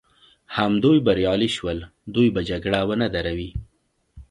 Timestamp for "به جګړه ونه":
2.33-3.07